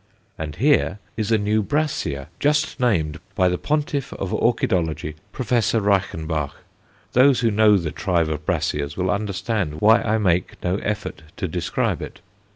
And 0.35 0.55
here 0.55 0.97
is 1.15 1.31
a 1.31 1.37
new 1.37 1.61
Brassia 1.61 2.27
just 2.39 2.79
named 2.79 3.19
by 3.35 3.47
the 3.49 3.59
pontiff 3.59 4.13
of 4.13 4.31
orchidology, 4.31 5.13
Professor 5.31 5.79
Reichenbach. 5.79 6.55
Those 7.13 7.41
who 7.41 7.51
know 7.51 7.77
the 7.77 7.91
tribe 7.91 8.27
of 8.27 8.43
Brassias 8.43 8.97
will 8.97 9.11
understand 9.11 9.79
why 9.79 10.01
I 10.01 10.17
make 10.17 10.55
no 10.63 10.77
effort 10.77 11.21
to 11.37 11.47
describe 11.47 12.01
it. 12.01 12.19